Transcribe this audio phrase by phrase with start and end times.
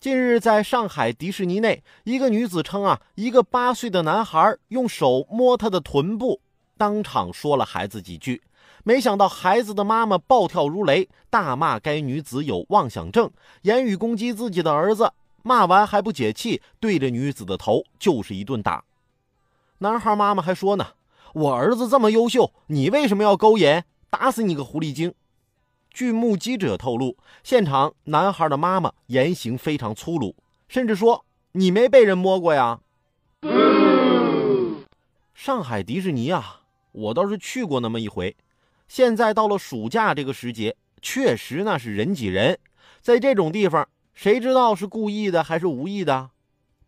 [0.00, 6.40] 近日，在上海迪士尼内，一个女子称啊，一个八岁的男孩用手摸她的臀部，
[6.78, 8.40] 当场说了孩子几句。
[8.82, 15.12] 没想到孩子的妈妈暴跳如雷，大骂该女子有妄想症，言语攻击自己的儿子。
[15.42, 18.82] 骂完还不解气，对着女子的头就是一顿打。
[19.80, 20.86] 男孩妈妈还说呢
[21.34, 23.82] ：“我儿子这么优秀，你为什么要勾引？
[24.08, 25.12] 打死你个狐狸精！”
[25.90, 30.34] 据目击者透露，现场男孩的妈妈言行非常粗鲁，
[30.68, 32.80] 甚至说：“你没被人摸过呀？”
[35.34, 38.36] 上海迪士尼啊，我倒是去过那么一回。
[38.86, 42.58] 现在到了暑假这个时节，确实那是人挤人。
[43.00, 46.30] 在这种地方，谁知道是故意的还是无意的？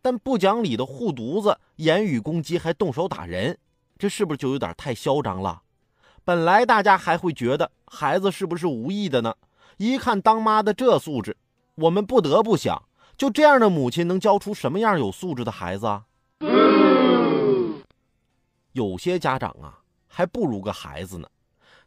[0.01, 3.57] 但不讲理的护犊子，言语攻击，还动手打人，
[3.97, 5.61] 这是不是就有点太嚣张了？
[6.25, 9.35] 本来大家还会觉得孩子是不是无意的呢？
[9.75, 11.35] 一看当妈的这素质，
[11.75, 12.81] 我们不得不想：
[13.17, 16.05] 就这样的母亲能教出什么样有素质的孩子啊？
[18.71, 21.27] 有些家长啊，还不如个孩子呢。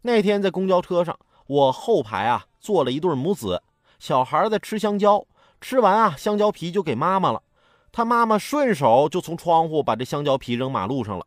[0.02, 3.62] 那天在公交车上，我后排啊坐了一对母子，
[3.98, 5.26] 小孩在吃香蕉，
[5.62, 7.42] 吃完啊香蕉皮就给妈妈了，
[7.90, 11.26] 他妈妈顺手就从窗户把这香蕉皮扔马路上了。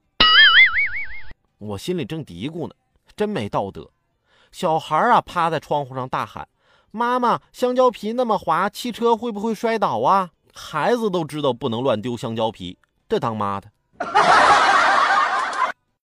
[1.57, 2.75] 我心里正嘀咕呢。
[3.19, 3.91] 真没道德！
[4.49, 6.47] 小孩啊，趴在窗户上大喊
[6.89, 13.69] ：“妈妈，香蕉皮那么滑，汽车会不会摔倒啊？”孩子都知道不能乱丢香蕉皮，这当妈的。